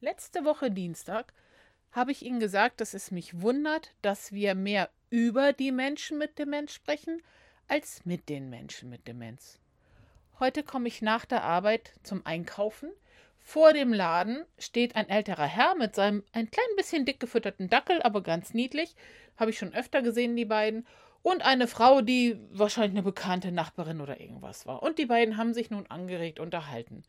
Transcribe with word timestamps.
Letzte 0.00 0.44
Woche 0.44 0.70
Dienstag 0.70 1.32
habe 1.90 2.12
ich 2.12 2.22
Ihnen 2.22 2.38
gesagt, 2.38 2.82
dass 2.82 2.92
es 2.92 3.10
mich 3.10 3.40
wundert, 3.40 3.94
dass 4.02 4.30
wir 4.30 4.54
mehr 4.54 4.90
über 5.08 5.54
die 5.54 5.72
Menschen 5.72 6.18
mit 6.18 6.38
Demenz 6.38 6.74
sprechen, 6.74 7.22
als 7.66 8.04
mit 8.04 8.28
den 8.28 8.50
Menschen 8.50 8.90
mit 8.90 9.08
Demenz. 9.08 9.58
Heute 10.38 10.62
komme 10.62 10.88
ich 10.88 11.00
nach 11.00 11.24
der 11.24 11.44
Arbeit 11.44 11.94
zum 12.02 12.26
Einkaufen. 12.26 12.90
Vor 13.38 13.72
dem 13.72 13.94
Laden 13.94 14.44
steht 14.58 14.96
ein 14.96 15.08
älterer 15.08 15.46
Herr 15.46 15.74
mit 15.76 15.94
seinem 15.94 16.24
ein 16.32 16.50
klein 16.50 16.76
bisschen 16.76 17.06
dick 17.06 17.18
gefütterten 17.18 17.70
Dackel, 17.70 18.02
aber 18.02 18.22
ganz 18.22 18.52
niedlich. 18.52 18.94
Habe 19.38 19.50
ich 19.50 19.58
schon 19.58 19.72
öfter 19.72 20.02
gesehen, 20.02 20.36
die 20.36 20.44
beiden. 20.44 20.86
Und 21.26 21.44
eine 21.44 21.66
Frau, 21.66 22.02
die 22.02 22.38
wahrscheinlich 22.52 22.92
eine 22.92 23.02
bekannte 23.02 23.50
Nachbarin 23.50 24.00
oder 24.00 24.20
irgendwas 24.20 24.64
war. 24.64 24.84
Und 24.84 25.00
die 25.00 25.06
beiden 25.06 25.36
haben 25.36 25.54
sich 25.54 25.70
nun 25.70 25.84
angeregt 25.88 26.38
unterhalten. 26.38 27.02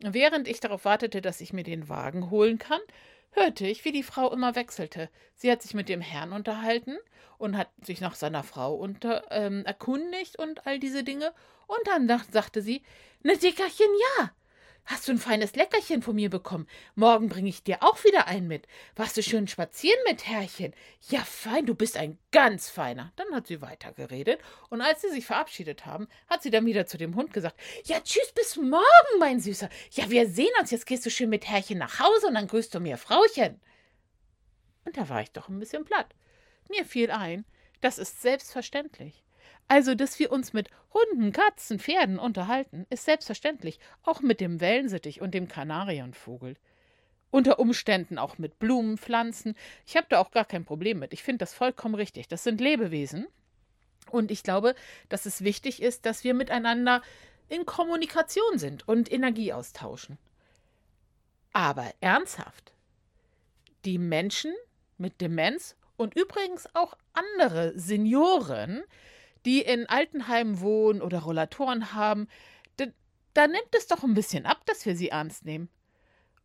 Während 0.00 0.48
ich 0.48 0.60
darauf 0.60 0.84
wartete, 0.84 1.22
dass 1.22 1.40
ich 1.40 1.54
mir 1.54 1.62
den 1.62 1.88
Wagen 1.88 2.28
holen 2.28 2.58
kann, 2.58 2.82
hörte 3.30 3.66
ich, 3.66 3.86
wie 3.86 3.92
die 3.92 4.02
Frau 4.02 4.30
immer 4.30 4.54
wechselte. 4.54 5.08
Sie 5.34 5.50
hat 5.50 5.62
sich 5.62 5.72
mit 5.72 5.88
dem 5.88 6.02
Herrn 6.02 6.34
unterhalten 6.34 6.98
und 7.38 7.56
hat 7.56 7.70
sich 7.80 8.02
nach 8.02 8.16
seiner 8.16 8.42
Frau 8.42 8.74
unter, 8.74 9.24
ähm, 9.30 9.64
erkundigt 9.64 10.38
und 10.38 10.66
all 10.66 10.78
diese 10.78 11.02
Dinge. 11.02 11.32
Und 11.66 11.86
dann 11.86 12.06
sagte 12.30 12.60
sie, 12.60 12.82
ne 13.22 13.34
Dickerchen, 13.38 13.88
ja. 14.18 14.30
Hast 14.86 15.08
du 15.08 15.12
ein 15.12 15.18
feines 15.18 15.56
Leckerchen 15.56 16.02
von 16.02 16.14
mir 16.14 16.28
bekommen? 16.28 16.66
Morgen 16.94 17.30
bringe 17.30 17.48
ich 17.48 17.62
dir 17.62 17.82
auch 17.82 18.04
wieder 18.04 18.26
einen 18.26 18.46
mit. 18.46 18.66
Warst 18.96 19.16
du 19.16 19.22
schön 19.22 19.48
spazieren 19.48 19.98
mit 20.06 20.26
Herrchen? 20.26 20.74
Ja, 21.08 21.20
fein, 21.20 21.64
du 21.64 21.74
bist 21.74 21.96
ein 21.96 22.18
ganz 22.32 22.68
feiner. 22.68 23.10
Dann 23.16 23.34
hat 23.34 23.46
sie 23.46 23.62
weitergeredet 23.62 24.40
und 24.68 24.82
als 24.82 25.00
sie 25.00 25.08
sich 25.08 25.24
verabschiedet 25.24 25.86
haben, 25.86 26.06
hat 26.28 26.42
sie 26.42 26.50
dann 26.50 26.66
wieder 26.66 26.84
zu 26.86 26.98
dem 26.98 27.16
Hund 27.16 27.32
gesagt: 27.32 27.58
Ja, 27.84 27.98
tschüss, 28.00 28.32
bis 28.32 28.56
morgen, 28.56 29.18
mein 29.18 29.40
Süßer. 29.40 29.70
Ja, 29.92 30.10
wir 30.10 30.28
sehen 30.28 30.52
uns. 30.60 30.70
Jetzt 30.70 30.86
gehst 30.86 31.06
du 31.06 31.10
schön 31.10 31.30
mit 31.30 31.48
Herrchen 31.48 31.78
nach 31.78 31.98
Hause 32.00 32.26
und 32.26 32.34
dann 32.34 32.46
grüßt 32.46 32.74
du 32.74 32.80
mir 32.80 32.98
Frauchen. 32.98 33.62
Und 34.84 34.98
da 34.98 35.08
war 35.08 35.22
ich 35.22 35.32
doch 35.32 35.48
ein 35.48 35.60
bisschen 35.60 35.86
platt. 35.86 36.14
Mir 36.68 36.84
fiel 36.84 37.10
ein, 37.10 37.46
das 37.80 37.98
ist 37.98 38.20
selbstverständlich. 38.20 39.23
Also, 39.68 39.94
dass 39.94 40.18
wir 40.18 40.30
uns 40.30 40.52
mit 40.52 40.68
Hunden, 40.92 41.32
Katzen, 41.32 41.78
Pferden 41.78 42.18
unterhalten, 42.18 42.86
ist 42.90 43.04
selbstverständlich, 43.04 43.78
auch 44.02 44.20
mit 44.20 44.40
dem 44.40 44.60
Wellensittich 44.60 45.20
und 45.20 45.32
dem 45.32 45.48
Kanarienvogel. 45.48 46.56
Unter 47.30 47.58
Umständen 47.58 48.18
auch 48.18 48.38
mit 48.38 48.58
Blumen, 48.58 48.96
Pflanzen. 48.98 49.56
Ich 49.86 49.96
habe 49.96 50.06
da 50.08 50.20
auch 50.20 50.30
gar 50.30 50.44
kein 50.44 50.64
Problem 50.64 51.00
mit. 51.00 51.12
Ich 51.12 51.22
finde 51.22 51.38
das 51.38 51.54
vollkommen 51.54 51.94
richtig. 51.94 52.28
Das 52.28 52.44
sind 52.44 52.60
Lebewesen. 52.60 53.26
Und 54.10 54.30
ich 54.30 54.42
glaube, 54.42 54.74
dass 55.08 55.26
es 55.26 55.42
wichtig 55.42 55.82
ist, 55.82 56.06
dass 56.06 56.22
wir 56.22 56.34
miteinander 56.34 57.02
in 57.48 57.66
Kommunikation 57.66 58.58
sind 58.58 58.86
und 58.86 59.10
Energie 59.10 59.52
austauschen. 59.52 60.18
Aber 61.52 61.92
ernsthaft, 62.00 62.72
die 63.84 63.98
Menschen 63.98 64.52
mit 64.98 65.20
Demenz 65.20 65.76
und 65.96 66.14
übrigens 66.14 66.68
auch 66.74 66.96
andere 67.12 67.72
Senioren, 67.76 68.84
die 69.44 69.60
in 69.60 69.86
Altenheimen 69.86 70.60
wohnen 70.60 71.02
oder 71.02 71.20
Rollatoren 71.20 71.94
haben, 71.94 72.28
da, 72.76 72.86
da 73.34 73.46
nimmt 73.46 73.74
es 73.76 73.86
doch 73.86 74.02
ein 74.02 74.14
bisschen 74.14 74.46
ab, 74.46 74.64
dass 74.66 74.86
wir 74.86 74.96
sie 74.96 75.08
ernst 75.08 75.44
nehmen. 75.44 75.68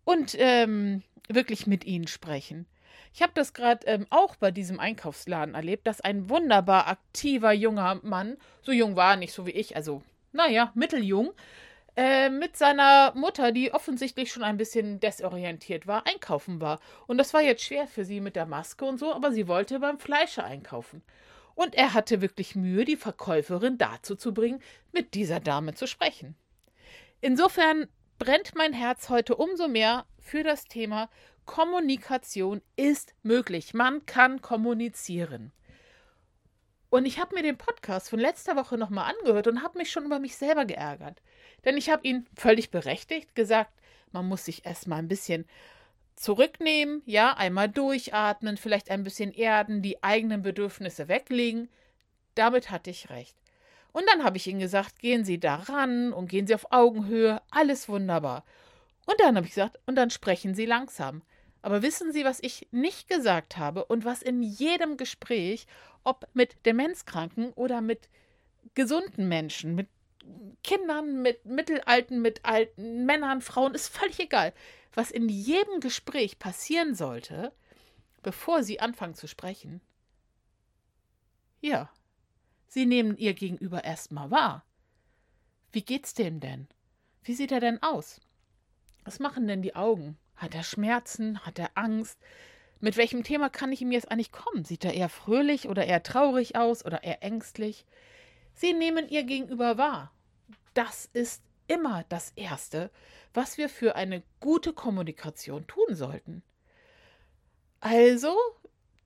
Und 0.04 0.36
ähm, 0.40 1.04
wirklich 1.28 1.68
mit 1.68 1.86
ihnen 1.86 2.08
sprechen. 2.08 2.66
Ich 3.14 3.22
habe 3.22 3.32
das 3.36 3.54
gerade 3.54 3.86
ähm, 3.88 4.06
auch 4.10 4.36
bei 4.36 4.52
diesem 4.52 4.80
Einkaufsladen 4.80 5.56
erlebt, 5.56 5.88
dass 5.88 6.02
ein 6.02 6.30
wunderbar 6.30 6.88
aktiver 6.88 7.52
junger 7.52 8.00
Mann, 8.04 8.38
so 8.62 8.72
jung 8.72 8.96
war, 8.96 9.16
nicht 9.16 9.34
so 9.34 9.46
wie 9.46 9.52
ich, 9.52 9.76
also 9.76 10.04
naja, 10.32 10.72
mitteljung, 10.76 11.32
äh, 11.96 12.30
mit 12.30 12.56
seiner 12.56 13.14
Mutter, 13.16 13.52
die 13.52 13.74
offensichtlich 13.74 14.32
schon 14.32 14.44
ein 14.44 14.58
bisschen 14.58 15.00
desorientiert 15.00 15.88
war, 15.88 16.06
einkaufen 16.08 16.62
war. 16.62 16.80
Und 17.08 17.18
das 17.18 17.34
war 17.34 17.42
jetzt 17.42 17.64
schwer 17.64 17.88
für 17.88 18.06
sie 18.06 18.22
mit 18.22 18.36
der 18.36 18.46
Maske 18.46 18.86
und 18.86 19.00
so, 19.00 19.14
aber 19.14 19.32
sie 19.32 19.48
wollte 19.48 19.80
beim 19.80 20.00
Fleischer 20.00 20.44
einkaufen. 20.44 21.02
Und 21.60 21.76
er 21.76 21.94
hatte 21.94 22.22
wirklich 22.22 22.56
Mühe, 22.56 22.86
die 22.86 22.96
Verkäuferin 22.96 23.78
dazu 23.78 24.16
zu 24.16 24.34
bringen, 24.34 24.62
mit 24.94 25.14
dieser 25.14 25.42
Dame 25.42 25.74
zu 25.74 25.88
sprechen. 25.88 26.38
Insofern 27.20 27.90
brennt 28.18 28.56
mein 28.56 28.72
Herz 28.72 29.10
heute 29.10 29.36
umso 29.36 29.68
mehr 29.68 30.06
für 30.20 30.42
das 30.44 30.64
Thema 30.64 31.10
Kommunikation 31.44 32.62
ist 32.78 33.14
möglich. 33.24 33.74
Man 33.74 34.06
kann 34.06 34.42
kommunizieren. 34.42 35.52
Und 36.90 37.06
ich 37.06 37.20
habe 37.20 37.36
mir 37.36 37.44
den 37.44 37.58
Podcast 37.58 38.10
von 38.10 38.20
letzter 38.20 38.56
Woche 38.56 38.78
nochmal 38.78 39.14
angehört 39.14 39.48
und 39.48 39.62
habe 39.62 39.80
mich 39.80 39.92
schon 39.92 40.06
über 40.06 40.20
mich 40.20 40.38
selber 40.38 40.64
geärgert. 40.64 41.22
Denn 41.66 41.76
ich 41.76 41.90
habe 41.90 42.08
ihn 42.08 42.26
völlig 42.38 42.72
berechtigt 42.72 43.36
gesagt, 43.36 43.74
man 44.14 44.30
muss 44.30 44.46
sich 44.46 44.66
erstmal 44.66 45.00
ein 45.00 45.10
bisschen 45.10 45.46
zurücknehmen, 46.20 47.02
ja, 47.06 47.34
einmal 47.34 47.70
durchatmen, 47.70 48.58
vielleicht 48.58 48.92
ein 48.92 49.06
bisschen 49.06 49.32
erden, 49.32 49.82
die 49.82 50.04
eigenen 50.04 50.42
Bedürfnisse 50.42 51.08
weglegen. 51.08 51.70
Damit 52.36 52.70
hatte 52.72 52.90
ich 52.90 53.10
recht. 53.10 53.36
Und 53.94 54.04
dann 54.12 54.26
habe 54.26 54.36
ich 54.36 54.46
ihnen 54.46 54.60
gesagt, 54.60 55.00
gehen 55.00 55.24
Sie 55.24 55.40
daran 55.40 56.12
und 56.12 56.30
gehen 56.30 56.46
Sie 56.46 56.54
auf 56.54 56.72
Augenhöhe, 56.72 57.42
alles 57.52 57.88
wunderbar. 57.88 58.44
Und 59.06 59.16
dann 59.20 59.38
habe 59.38 59.48
ich 59.48 59.54
gesagt, 59.54 59.80
und 59.86 59.96
dann 59.96 60.10
sprechen 60.10 60.54
Sie 60.54 60.66
langsam. 60.66 61.22
Aber 61.62 61.82
wissen 61.82 62.12
Sie, 62.12 62.26
was 62.26 62.40
ich 62.42 62.68
nicht 62.72 63.08
gesagt 63.08 63.58
habe 63.58 63.86
und 63.86 64.04
was 64.04 64.22
in 64.22 64.44
jedem 64.44 64.98
Gespräch, 64.98 65.68
ob 66.04 66.28
mit 66.34 66.66
Demenzkranken 66.66 67.52
oder 67.54 67.80
mit 67.80 68.10
gesunden 68.76 69.30
Menschen, 69.30 69.74
mit 69.74 69.88
Kindern, 70.64 71.22
mit 71.22 71.46
Mittelalten, 71.46 72.22
mit 72.22 72.46
alten 72.46 73.06
Männern, 73.06 73.42
Frauen, 73.42 73.74
ist 73.74 73.90
völlig 73.90 74.20
egal, 74.20 74.54
was 74.94 75.12
in 75.12 75.30
jedem 75.30 75.80
Gespräch 75.80 76.40
passieren 76.40 76.96
sollte, 76.96 77.54
bevor 78.22 78.64
Sie 78.64 78.80
anfangen 78.80 79.16
zu 79.16 79.28
sprechen. 79.28 79.82
Ja, 81.62 81.90
Sie 82.68 82.86
nehmen 82.86 83.18
Ihr 83.18 83.34
Gegenüber 83.34 83.84
erstmal 83.84 84.32
wahr. 84.32 84.66
Wie 85.72 85.82
geht's 85.82 86.14
dem 86.14 86.40
denn? 86.40 86.68
Wie 87.24 87.34
sieht 87.34 87.52
er 87.52 87.60
denn 87.60 87.82
aus? 87.82 88.22
Was 89.04 89.20
machen 89.20 89.48
denn 89.48 89.62
die 89.62 89.76
Augen? 89.76 90.18
Hat 90.36 90.56
er 90.56 90.64
Schmerzen? 90.64 91.46
Hat 91.46 91.60
er 91.60 91.72
Angst? 91.76 92.20
Mit 92.80 92.96
welchem 92.96 93.24
Thema 93.24 93.50
kann 93.50 93.72
ich 93.72 93.82
ihm 93.82 93.92
jetzt 93.92 94.12
eigentlich 94.12 94.32
kommen? 94.32 94.64
Sieht 94.64 94.86
er 94.86 94.94
eher 94.94 95.10
fröhlich 95.10 95.68
oder 95.68 95.86
eher 95.86 96.04
traurig 96.04 96.56
aus 96.56 96.86
oder 96.86 97.04
eher 97.04 97.24
ängstlich? 97.24 97.86
Sie 98.54 98.74
nehmen 98.74 99.10
ihr 99.10 99.24
Gegenüber 99.24 99.78
wahr. 99.78 100.12
Das 100.74 101.10
ist 101.14 101.44
immer 101.68 102.04
das 102.10 102.32
Erste, 102.36 102.90
was 103.34 103.58
wir 103.58 103.70
für 103.70 103.96
eine 103.96 104.24
gute 104.40 104.74
Kommunikation 104.74 105.68
tun 105.68 105.96
sollten. 105.96 106.44
Also 107.80 108.36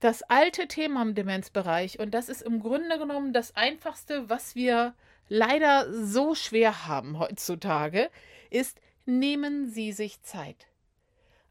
das 0.00 0.22
alte 0.22 0.68
Thema 0.68 1.02
im 1.02 1.14
Demenzbereich, 1.14 1.98
und 1.98 2.12
das 2.12 2.28
ist 2.28 2.42
im 2.42 2.60
Grunde 2.60 2.98
genommen 2.98 3.32
das 3.32 3.54
Einfachste, 3.56 4.28
was 4.28 4.54
wir 4.54 4.94
leider 5.28 5.90
so 6.04 6.34
schwer 6.34 6.86
haben 6.86 7.18
heutzutage, 7.18 8.10
ist, 8.50 8.80
nehmen 9.06 9.70
Sie 9.70 9.92
sich 9.92 10.22
Zeit. 10.22 10.66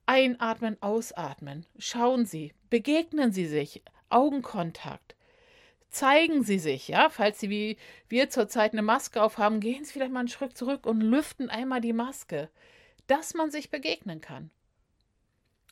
Einatmen, 0.05 0.81
ausatmen. 0.81 1.65
Schauen 1.77 2.25
Sie, 2.25 2.53
begegnen 2.69 3.31
Sie 3.31 3.45
sich, 3.45 3.81
Augenkontakt. 4.09 5.15
Zeigen 5.93 6.43
Sie 6.43 6.57
sich, 6.57 6.87
ja, 6.87 7.09
falls 7.09 7.39
Sie 7.39 7.51
wie 7.51 7.77
wir 8.09 8.31
zurzeit 8.31 8.73
eine 8.73 8.81
Maske 8.81 9.21
aufhaben, 9.21 9.59
gehen 9.59 9.85
Sie 9.85 9.93
vielleicht 9.93 10.11
mal 10.11 10.21
einen 10.21 10.27
Schritt 10.27 10.57
zurück 10.57 10.87
und 10.87 11.01
lüften 11.01 11.51
einmal 11.51 11.81
die 11.81 11.93
Maske, 11.93 12.49
dass 13.05 13.35
man 13.35 13.51
sich 13.51 13.69
begegnen 13.69 14.19
kann. 14.19 14.49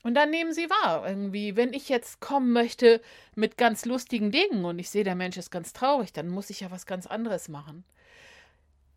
Und 0.04 0.14
dann 0.14 0.30
nehmen 0.30 0.54
Sie 0.54 0.70
wahr, 0.70 1.10
irgendwie, 1.10 1.56
wenn 1.56 1.74
ich 1.74 1.90
jetzt 1.90 2.20
kommen 2.20 2.54
möchte 2.54 3.02
mit 3.34 3.58
ganz 3.58 3.86
lustigen 3.86 4.32
Dingen 4.32 4.64
und 4.64 4.78
ich 4.78 4.92
sehe, 4.92 5.04
der 5.04 5.16
Mensch 5.16 5.38
ist 5.38 5.50
ganz 5.50 5.74
traurig, 5.74 6.14
dann 6.14 6.30
muss 6.30 6.52
ich 6.52 6.60
ja 6.60 6.70
was 6.70 6.86
ganz 6.86 7.08
anderes 7.08 7.50
machen. 7.50 7.84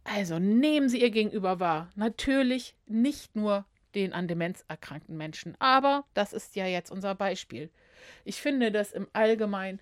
Also 0.05 0.39
nehmen 0.39 0.91
Sie 0.91 1.01
Ihr 1.01 1.11
Gegenüber 1.11 1.59
wahr. 1.59 1.89
Natürlich 1.95 2.75
nicht 2.87 3.35
nur 3.35 3.65
den 3.95 4.13
an 4.13 4.29
Demenz 4.29 4.63
erkrankten 4.69 5.17
Menschen. 5.17 5.57
Aber 5.59 6.05
das 6.13 6.35
ist 6.35 6.55
ja 6.55 6.67
jetzt 6.67 6.91
unser 6.91 7.15
Beispiel. 7.15 7.71
Ich 8.27 8.43
finde, 8.43 8.71
dass 8.71 8.93
im 8.93 9.09
Allgemeinen 9.15 9.81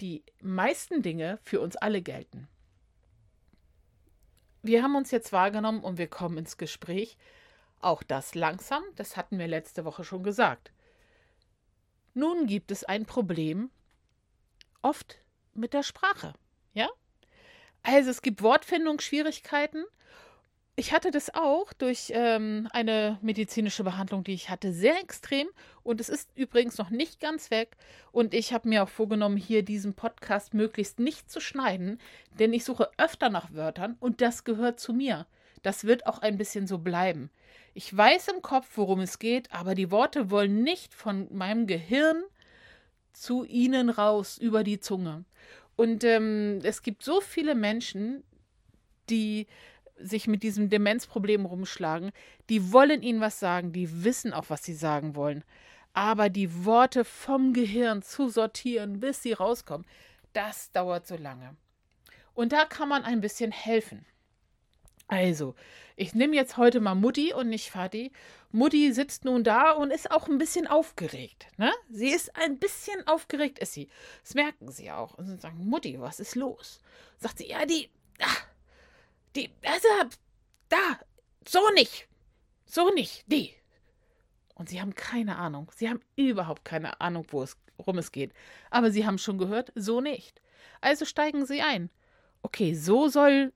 die 0.00 0.24
meisten 0.40 1.02
Dinge 1.02 1.38
für 1.42 1.60
uns 1.60 1.76
alle 1.76 2.02
gelten. 2.02 2.48
Wir 4.62 4.82
haben 4.82 4.96
uns 4.96 5.10
jetzt 5.10 5.32
wahrgenommen 5.32 5.84
und 5.84 5.98
wir 5.98 6.08
kommen 6.08 6.38
ins 6.38 6.56
Gespräch. 6.56 7.18
Auch 7.80 8.02
das 8.02 8.34
langsam, 8.34 8.82
das 8.96 9.16
hatten 9.16 9.38
wir 9.38 9.46
letzte 9.46 9.84
Woche 9.84 10.04
schon 10.04 10.22
gesagt. 10.22 10.72
Nun 12.14 12.46
gibt 12.46 12.70
es 12.70 12.84
ein 12.84 13.04
Problem, 13.04 13.70
oft 14.80 15.18
mit 15.52 15.74
der 15.74 15.82
Sprache. 15.82 16.32
Ja? 16.72 16.88
Also 17.82 18.10
es 18.10 18.22
gibt 18.22 18.42
Wortfindungsschwierigkeiten 18.42 19.84
ich 20.76 20.92
hatte 20.92 21.12
das 21.12 21.32
auch 21.34 21.72
durch 21.72 22.10
ähm, 22.14 22.68
eine 22.72 23.18
medizinische 23.22 23.84
Behandlung, 23.84 24.24
die 24.24 24.34
ich 24.34 24.50
hatte, 24.50 24.72
sehr 24.72 25.00
extrem. 25.00 25.46
Und 25.84 26.00
es 26.00 26.08
ist 26.08 26.30
übrigens 26.34 26.78
noch 26.78 26.90
nicht 26.90 27.20
ganz 27.20 27.50
weg. 27.50 27.76
Und 28.10 28.34
ich 28.34 28.52
habe 28.52 28.68
mir 28.68 28.82
auch 28.82 28.88
vorgenommen, 28.88 29.36
hier 29.36 29.62
diesen 29.62 29.94
Podcast 29.94 30.52
möglichst 30.52 30.98
nicht 30.98 31.30
zu 31.30 31.40
schneiden, 31.40 32.00
denn 32.38 32.52
ich 32.52 32.64
suche 32.64 32.90
öfter 32.98 33.30
nach 33.30 33.52
Wörtern 33.52 33.96
und 34.00 34.20
das 34.20 34.42
gehört 34.42 34.80
zu 34.80 34.92
mir. 34.92 35.26
Das 35.62 35.84
wird 35.84 36.06
auch 36.06 36.18
ein 36.18 36.36
bisschen 36.36 36.66
so 36.66 36.78
bleiben. 36.78 37.30
Ich 37.72 37.96
weiß 37.96 38.28
im 38.28 38.42
Kopf, 38.42 38.68
worum 38.74 39.00
es 39.00 39.18
geht, 39.18 39.52
aber 39.52 39.74
die 39.74 39.90
Worte 39.90 40.30
wollen 40.30 40.62
nicht 40.62 40.92
von 40.92 41.28
meinem 41.30 41.66
Gehirn 41.66 42.22
zu 43.12 43.44
Ihnen 43.44 43.90
raus 43.90 44.38
über 44.38 44.64
die 44.64 44.80
Zunge. 44.80 45.24
Und 45.76 46.02
ähm, 46.04 46.58
es 46.64 46.82
gibt 46.82 47.02
so 47.04 47.20
viele 47.20 47.54
Menschen, 47.54 48.24
die 49.08 49.46
sich 49.96 50.26
mit 50.26 50.42
diesem 50.42 50.68
Demenzproblem 50.70 51.46
rumschlagen, 51.46 52.12
die 52.48 52.72
wollen 52.72 53.02
Ihnen 53.02 53.20
was 53.20 53.38
sagen, 53.40 53.72
die 53.72 54.04
wissen 54.04 54.32
auch, 54.32 54.46
was 54.48 54.64
sie 54.64 54.74
sagen 54.74 55.14
wollen. 55.14 55.44
Aber 55.92 56.28
die 56.28 56.64
Worte 56.64 57.04
vom 57.04 57.52
Gehirn 57.52 58.02
zu 58.02 58.28
sortieren, 58.28 59.00
bis 59.00 59.22
sie 59.22 59.32
rauskommen, 59.32 59.86
das 60.32 60.72
dauert 60.72 61.06
so 61.06 61.16
lange. 61.16 61.56
Und 62.34 62.52
da 62.52 62.64
kann 62.64 62.88
man 62.88 63.04
ein 63.04 63.20
bisschen 63.20 63.52
helfen. 63.52 64.04
Also, 65.06 65.54
ich 65.96 66.14
nehme 66.14 66.34
jetzt 66.34 66.56
heute 66.56 66.80
mal 66.80 66.94
Mutti 66.94 67.32
und 67.32 67.48
nicht 67.48 67.70
Vati. 67.70 68.10
Mutti 68.50 68.92
sitzt 68.92 69.24
nun 69.24 69.44
da 69.44 69.72
und 69.72 69.92
ist 69.92 70.10
auch 70.10 70.28
ein 70.28 70.38
bisschen 70.38 70.66
aufgeregt. 70.66 71.46
Ne? 71.56 71.72
Sie 71.90 72.08
ist 72.08 72.34
ein 72.36 72.58
bisschen 72.58 73.06
aufgeregt, 73.06 73.58
ist 73.58 73.74
sie. 73.74 73.88
Das 74.22 74.34
merken 74.34 74.72
sie 74.72 74.90
auch. 74.90 75.14
Und 75.14 75.26
sie 75.26 75.36
sagen, 75.36 75.64
Mutti, 75.66 76.00
was 76.00 76.20
ist 76.20 76.34
los? 76.34 76.80
Sagt 77.18 77.38
sie, 77.38 77.48
ja, 77.48 77.66
die, 77.66 77.90
ach, 78.20 78.46
die, 79.36 79.50
also, 79.64 79.88
da, 80.68 80.98
so 81.46 81.60
nicht. 81.74 82.08
So 82.66 82.90
nicht, 82.90 83.24
die. 83.26 83.54
Und 84.54 84.68
sie 84.68 84.80
haben 84.80 84.94
keine 84.94 85.36
Ahnung. 85.36 85.70
Sie 85.74 85.88
haben 85.88 86.00
überhaupt 86.16 86.64
keine 86.64 87.00
Ahnung, 87.00 87.26
wo 87.30 87.42
es, 87.42 87.56
worum 87.76 87.98
es 87.98 88.12
geht. 88.12 88.32
Aber 88.70 88.90
sie 88.90 89.06
haben 89.06 89.18
schon 89.18 89.38
gehört, 89.38 89.72
so 89.74 90.00
nicht. 90.00 90.40
Also 90.80 91.04
steigen 91.04 91.46
sie 91.46 91.60
ein. 91.60 91.90
Okay, 92.42 92.74
so 92.74 93.08
soll 93.08 93.52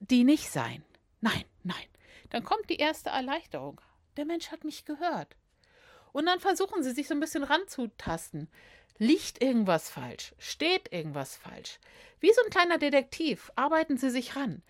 die 0.00 0.24
nicht 0.24 0.50
sein. 0.50 0.84
Nein, 1.20 1.44
nein. 1.62 1.76
Dann 2.30 2.44
kommt 2.44 2.68
die 2.68 2.76
erste 2.76 3.10
Erleichterung. 3.10 3.80
Der 4.16 4.24
Mensch 4.24 4.50
hat 4.50 4.64
mich 4.64 4.84
gehört. 4.84 5.36
Und 6.12 6.26
dann 6.26 6.40
versuchen 6.40 6.82
sie 6.82 6.92
sich 6.92 7.08
so 7.08 7.14
ein 7.14 7.20
bisschen 7.20 7.44
ranzutasten. 7.44 8.48
Liegt 8.98 9.42
irgendwas 9.42 9.90
falsch? 9.90 10.34
Steht 10.38 10.92
irgendwas 10.92 11.36
falsch? 11.36 11.78
Wie 12.20 12.32
so 12.32 12.40
ein 12.42 12.50
kleiner 12.50 12.78
Detektiv 12.78 13.52
arbeiten 13.54 13.98
sie 13.98 14.10
sich 14.10 14.36
ran. 14.36 14.62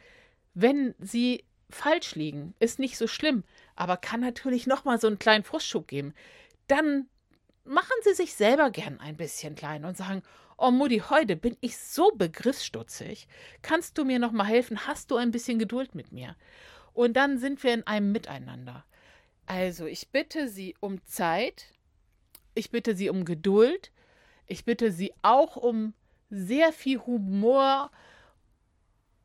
Wenn 0.58 0.94
sie 0.98 1.44
falsch 1.68 2.14
liegen, 2.14 2.54
ist 2.60 2.78
nicht 2.78 2.96
so 2.96 3.06
schlimm, 3.06 3.44
aber 3.74 3.98
kann 3.98 4.20
natürlich 4.20 4.66
noch 4.66 4.86
mal 4.86 4.98
so 4.98 5.06
einen 5.06 5.18
kleinen 5.18 5.44
Frustschub 5.44 5.86
geben. 5.86 6.14
Dann 6.66 7.08
machen 7.64 7.92
sie 8.04 8.14
sich 8.14 8.32
selber 8.32 8.70
gern 8.70 8.98
ein 8.98 9.18
bisschen 9.18 9.54
klein 9.54 9.84
und 9.84 9.98
sagen: 9.98 10.22
Oh 10.56 10.70
Mutti, 10.70 11.02
heute 11.10 11.36
bin 11.36 11.58
ich 11.60 11.76
so 11.76 12.10
begriffsstutzig. 12.12 13.28
Kannst 13.60 13.98
du 13.98 14.06
mir 14.06 14.18
noch 14.18 14.32
mal 14.32 14.46
helfen? 14.46 14.86
Hast 14.86 15.10
du 15.10 15.16
ein 15.16 15.30
bisschen 15.30 15.58
Geduld 15.58 15.94
mit 15.94 16.10
mir? 16.10 16.36
Und 16.94 17.18
dann 17.18 17.36
sind 17.36 17.62
wir 17.62 17.74
in 17.74 17.86
einem 17.86 18.10
Miteinander. 18.10 18.86
Also, 19.44 19.84
ich 19.84 20.08
bitte 20.08 20.48
Sie 20.48 20.74
um 20.80 21.04
Zeit. 21.04 21.66
Ich 22.54 22.70
bitte 22.70 22.96
Sie 22.96 23.10
um 23.10 23.26
Geduld. 23.26 23.92
Ich 24.46 24.64
bitte 24.64 24.90
Sie 24.90 25.12
auch 25.20 25.56
um 25.56 25.92
sehr 26.30 26.72
viel 26.72 27.00
Humor, 27.00 27.90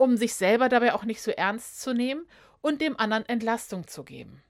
um 0.02 0.18
sich 0.18 0.34
selber 0.34 0.68
dabei 0.68 0.96
auch 0.96 1.04
nicht 1.04 1.22
so 1.22 1.30
ernst 1.30 1.80
zu 1.80 1.94
nehmen 1.94 2.26
und 2.62 2.82
dem 2.82 3.00
anderen 3.00 3.24
Entlastung 3.30 3.86
zu 3.86 4.04
geben. 4.04 4.42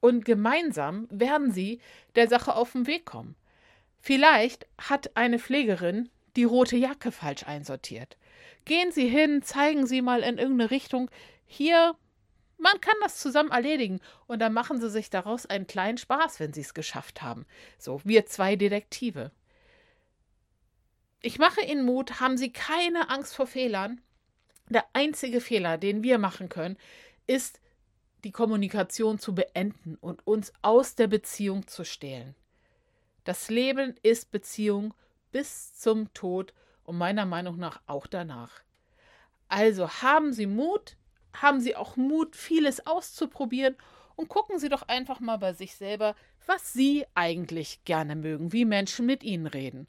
Und 0.00 0.24
gemeinsam 0.24 1.06
werden 1.10 1.52
Sie 1.52 1.82
der 2.14 2.28
Sache 2.28 2.56
auf 2.56 2.72
den 2.72 2.86
Weg 2.86 3.04
kommen. 3.04 3.36
Vielleicht 4.00 4.66
hat 4.78 5.18
eine 5.18 5.38
Pflegerin 5.38 6.08
die 6.34 6.44
rote 6.44 6.78
Jacke 6.78 7.12
falsch 7.12 7.42
einsortiert. 7.46 8.16
Gehen 8.64 8.90
Sie 8.90 9.06
hin, 9.06 9.42
zeigen 9.42 9.86
Sie 9.86 10.00
mal 10.00 10.22
in 10.22 10.38
irgendeine 10.38 10.70
Richtung. 10.70 11.10
Hier, 11.44 11.94
man 12.56 12.80
kann 12.80 12.96
das 13.02 13.18
zusammen 13.18 13.50
erledigen. 13.50 14.00
Und 14.26 14.38
dann 14.38 14.54
machen 14.54 14.80
Sie 14.80 14.88
sich 14.88 15.10
daraus 15.10 15.44
einen 15.44 15.66
kleinen 15.66 15.98
Spaß, 15.98 16.40
wenn 16.40 16.54
Sie 16.54 16.62
es 16.62 16.72
geschafft 16.72 17.20
haben. 17.20 17.44
So, 17.76 18.00
wir 18.02 18.24
zwei 18.24 18.56
Detektive. 18.56 19.30
Ich 21.20 21.38
mache 21.38 21.60
Ihnen 21.60 21.84
Mut, 21.84 22.18
haben 22.20 22.38
Sie 22.38 22.50
keine 22.50 23.10
Angst 23.10 23.36
vor 23.36 23.46
Fehlern. 23.46 24.00
Der 24.68 24.84
einzige 24.92 25.40
Fehler, 25.40 25.76
den 25.78 26.02
wir 26.02 26.18
machen 26.18 26.48
können, 26.48 26.78
ist, 27.26 27.60
die 28.24 28.32
Kommunikation 28.32 29.18
zu 29.18 29.34
beenden 29.34 29.96
und 29.96 30.26
uns 30.26 30.52
aus 30.62 30.94
der 30.94 31.06
Beziehung 31.06 31.66
zu 31.66 31.84
stehlen. 31.84 32.34
Das 33.24 33.50
Leben 33.50 33.94
ist 34.02 34.30
Beziehung 34.30 34.94
bis 35.32 35.78
zum 35.78 36.12
Tod 36.14 36.54
und 36.84 36.96
meiner 36.96 37.26
Meinung 37.26 37.58
nach 37.58 37.80
auch 37.86 38.06
danach. 38.06 38.62
Also 39.48 39.88
haben 39.88 40.32
Sie 40.32 40.46
Mut, 40.46 40.96
haben 41.34 41.60
Sie 41.60 41.76
auch 41.76 41.96
Mut, 41.96 42.34
vieles 42.34 42.86
auszuprobieren 42.86 43.76
und 44.16 44.28
gucken 44.28 44.58
Sie 44.58 44.68
doch 44.68 44.82
einfach 44.82 45.20
mal 45.20 45.36
bei 45.36 45.52
sich 45.52 45.74
selber, 45.74 46.14
was 46.46 46.72
Sie 46.72 47.04
eigentlich 47.14 47.84
gerne 47.84 48.16
mögen, 48.16 48.52
wie 48.52 48.64
Menschen 48.64 49.06
mit 49.06 49.22
Ihnen 49.22 49.46
reden. 49.46 49.86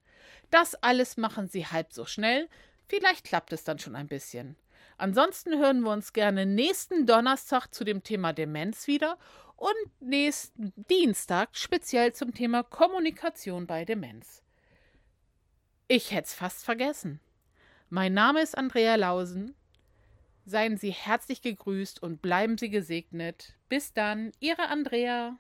Das 0.49 0.75
alles 0.75 1.17
machen 1.17 1.47
Sie 1.47 1.65
halb 1.65 1.93
so 1.93 2.05
schnell, 2.05 2.49
vielleicht 2.87 3.25
klappt 3.25 3.53
es 3.53 3.63
dann 3.63 3.79
schon 3.79 3.95
ein 3.95 4.07
bisschen. 4.07 4.55
Ansonsten 4.97 5.57
hören 5.57 5.81
wir 5.81 5.91
uns 5.91 6.13
gerne 6.13 6.45
nächsten 6.45 7.05
Donnerstag 7.05 7.67
zu 7.67 7.83
dem 7.83 8.03
Thema 8.03 8.31
Demenz 8.33 8.87
wieder 8.87 9.17
und 9.57 9.73
nächsten 9.99 10.73
Dienstag 10.89 11.49
speziell 11.53 12.13
zum 12.13 12.33
Thema 12.33 12.63
Kommunikation 12.63 13.67
bei 13.67 13.85
Demenz. 13.85 14.41
Ich 15.87 16.11
hätte 16.11 16.25
es 16.25 16.33
fast 16.33 16.65
vergessen. 16.65 17.19
Mein 17.89 18.13
Name 18.13 18.41
ist 18.41 18.57
Andrea 18.57 18.95
Lausen. 18.95 19.53
Seien 20.45 20.77
Sie 20.77 20.91
herzlich 20.91 21.41
gegrüßt 21.41 22.01
und 22.01 22.21
bleiben 22.21 22.57
Sie 22.57 22.69
gesegnet. 22.69 23.55
Bis 23.69 23.93
dann, 23.93 24.31
Ihre 24.39 24.67
Andrea. 24.69 25.37